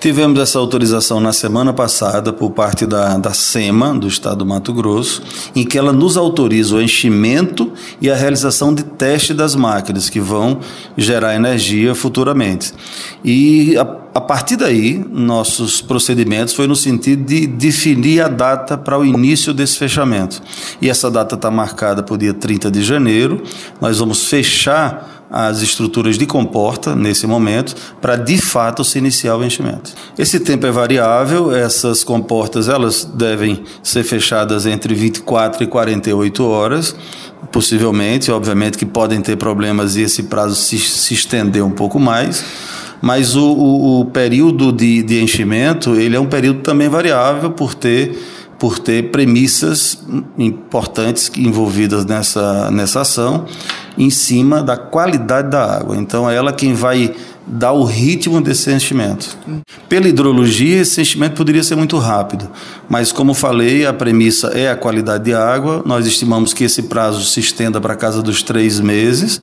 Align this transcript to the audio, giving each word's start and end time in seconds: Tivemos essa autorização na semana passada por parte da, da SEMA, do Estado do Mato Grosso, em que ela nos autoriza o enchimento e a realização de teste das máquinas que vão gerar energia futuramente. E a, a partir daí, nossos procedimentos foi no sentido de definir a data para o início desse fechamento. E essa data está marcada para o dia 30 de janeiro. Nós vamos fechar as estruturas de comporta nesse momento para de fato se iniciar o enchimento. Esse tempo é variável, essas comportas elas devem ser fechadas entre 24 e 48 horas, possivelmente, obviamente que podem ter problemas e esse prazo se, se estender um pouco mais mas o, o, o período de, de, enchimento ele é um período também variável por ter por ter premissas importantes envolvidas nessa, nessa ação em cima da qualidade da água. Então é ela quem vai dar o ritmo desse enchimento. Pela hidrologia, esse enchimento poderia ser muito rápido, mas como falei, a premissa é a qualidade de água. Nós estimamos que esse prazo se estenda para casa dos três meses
Tivemos 0.00 0.38
essa 0.38 0.60
autorização 0.60 1.18
na 1.18 1.32
semana 1.32 1.72
passada 1.72 2.32
por 2.32 2.52
parte 2.52 2.86
da, 2.86 3.18
da 3.18 3.34
SEMA, 3.34 3.92
do 3.92 4.06
Estado 4.06 4.36
do 4.36 4.46
Mato 4.46 4.72
Grosso, 4.72 5.20
em 5.56 5.64
que 5.64 5.76
ela 5.76 5.92
nos 5.92 6.16
autoriza 6.16 6.76
o 6.76 6.80
enchimento 6.80 7.72
e 8.00 8.08
a 8.08 8.14
realização 8.14 8.72
de 8.72 8.84
teste 8.84 9.34
das 9.34 9.56
máquinas 9.56 10.08
que 10.08 10.20
vão 10.20 10.60
gerar 10.96 11.34
energia 11.34 11.96
futuramente. 11.96 12.72
E 13.24 13.76
a, 13.76 13.82
a 14.14 14.20
partir 14.20 14.54
daí, 14.54 15.04
nossos 15.10 15.80
procedimentos 15.80 16.54
foi 16.54 16.68
no 16.68 16.76
sentido 16.76 17.24
de 17.24 17.48
definir 17.48 18.20
a 18.20 18.28
data 18.28 18.78
para 18.78 18.96
o 18.96 19.04
início 19.04 19.52
desse 19.52 19.76
fechamento. 19.76 20.40
E 20.80 20.88
essa 20.88 21.10
data 21.10 21.34
está 21.34 21.50
marcada 21.50 22.04
para 22.04 22.14
o 22.14 22.18
dia 22.18 22.32
30 22.32 22.70
de 22.70 22.84
janeiro. 22.84 23.42
Nós 23.80 23.98
vamos 23.98 24.26
fechar 24.26 25.17
as 25.30 25.60
estruturas 25.60 26.16
de 26.16 26.26
comporta 26.26 26.94
nesse 26.96 27.26
momento 27.26 27.74
para 28.00 28.16
de 28.16 28.38
fato 28.38 28.82
se 28.82 28.98
iniciar 28.98 29.36
o 29.36 29.44
enchimento. 29.44 29.92
Esse 30.18 30.40
tempo 30.40 30.66
é 30.66 30.70
variável, 30.70 31.54
essas 31.54 32.02
comportas 32.02 32.68
elas 32.68 33.04
devem 33.04 33.62
ser 33.82 34.04
fechadas 34.04 34.66
entre 34.66 34.94
24 34.94 35.64
e 35.64 35.66
48 35.66 36.44
horas, 36.46 36.96
possivelmente, 37.52 38.30
obviamente 38.30 38.78
que 38.78 38.86
podem 38.86 39.20
ter 39.20 39.36
problemas 39.36 39.96
e 39.96 40.02
esse 40.02 40.24
prazo 40.24 40.54
se, 40.54 40.78
se 40.78 41.14
estender 41.14 41.64
um 41.64 41.70
pouco 41.70 41.98
mais 41.98 42.44
mas 43.00 43.36
o, 43.36 43.44
o, 43.44 44.00
o 44.00 44.04
período 44.06 44.72
de, 44.72 45.04
de, 45.04 45.22
enchimento 45.22 45.94
ele 45.94 46.16
é 46.16 46.20
um 46.20 46.26
período 46.26 46.62
também 46.62 46.88
variável 46.88 47.52
por 47.52 47.72
ter 47.72 48.18
por 48.58 48.78
ter 48.78 49.10
premissas 49.10 50.02
importantes 50.36 51.30
envolvidas 51.36 52.04
nessa, 52.04 52.70
nessa 52.70 53.02
ação 53.02 53.46
em 53.96 54.10
cima 54.10 54.62
da 54.62 54.76
qualidade 54.76 55.50
da 55.50 55.76
água. 55.76 55.96
Então 55.96 56.28
é 56.28 56.34
ela 56.34 56.52
quem 56.52 56.74
vai 56.74 57.14
dar 57.46 57.72
o 57.72 57.84
ritmo 57.84 58.40
desse 58.40 58.70
enchimento. 58.70 59.36
Pela 59.88 60.06
hidrologia, 60.06 60.82
esse 60.82 61.00
enchimento 61.00 61.34
poderia 61.34 61.62
ser 61.62 61.76
muito 61.76 61.96
rápido, 61.96 62.48
mas 62.88 63.10
como 63.10 63.32
falei, 63.32 63.86
a 63.86 63.92
premissa 63.92 64.48
é 64.48 64.70
a 64.70 64.76
qualidade 64.76 65.24
de 65.24 65.34
água. 65.34 65.82
Nós 65.86 66.06
estimamos 66.06 66.52
que 66.52 66.64
esse 66.64 66.82
prazo 66.82 67.24
se 67.24 67.40
estenda 67.40 67.80
para 67.80 67.96
casa 67.96 68.22
dos 68.22 68.42
três 68.42 68.78
meses 68.80 69.36